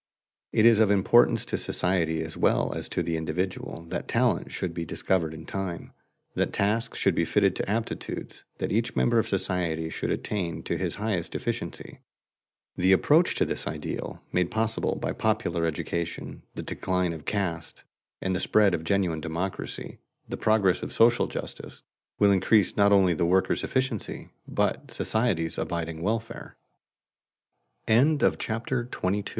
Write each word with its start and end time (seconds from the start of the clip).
It 0.51 0.65
is 0.65 0.79
of 0.79 0.89
importance 0.89 1.45
to 1.45 1.59
society 1.59 2.23
as 2.23 2.35
well 2.35 2.73
as 2.73 2.89
to 2.89 3.03
the 3.03 3.17
individual 3.17 3.83
that 3.89 4.07
talent 4.07 4.51
should 4.51 4.73
be 4.73 4.83
discovered 4.83 5.31
in 5.31 5.45
time, 5.45 5.93
that 6.33 6.51
tasks 6.51 6.97
should 6.97 7.13
be 7.13 7.23
fitted 7.23 7.55
to 7.57 7.69
aptitudes, 7.69 8.43
that 8.57 8.71
each 8.71 8.95
member 8.95 9.19
of 9.19 9.27
society 9.27 9.91
should 9.91 10.09
attain 10.09 10.63
to 10.63 10.75
his 10.75 10.95
highest 10.95 11.35
efficiency. 11.35 11.99
The 12.75 12.93
approach 12.93 13.35
to 13.35 13.45
this 13.45 13.67
ideal, 13.67 14.23
made 14.31 14.49
possible 14.49 14.95
by 14.95 15.11
popular 15.13 15.67
education, 15.67 16.41
the 16.55 16.63
decline 16.63 17.13
of 17.13 17.25
caste, 17.25 17.83
the 18.21 18.39
spread 18.39 18.73
of 18.73 18.83
genuine 18.83 19.21
democracy, 19.21 19.99
the 20.27 20.35
progress 20.35 20.81
of 20.81 20.91
social 20.91 21.27
justice, 21.27 21.83
will 22.17 22.31
increase 22.31 22.75
not 22.75 22.91
onl 22.91 23.19